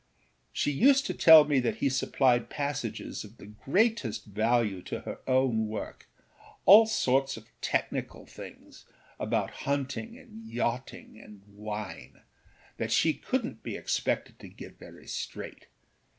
She 0.51 0.71
used 0.71 1.05
to 1.05 1.13
tell 1.13 1.45
me 1.45 1.59
that 1.59 1.75
he 1.75 1.87
supplied 1.87 2.49
passages 2.49 3.23
of 3.23 3.37
the 3.37 3.45
greatest 3.45 4.25
value 4.25 4.81
to 4.81 5.01
her 5.01 5.19
own 5.27 5.67
workâall 5.69 6.87
sorts 6.87 7.37
of 7.37 7.45
technical 7.61 8.25
things, 8.25 8.85
about 9.19 9.51
hunting 9.69 10.17
and 10.17 10.43
yachting 10.43 11.19
and 11.23 11.43
wineâthat 11.55 12.89
she 12.89 13.13
couldnât 13.13 13.61
be 13.61 13.75
expected 13.77 14.39
to 14.39 14.47
get 14.49 14.79
very 14.79 15.05
straight. 15.05 15.67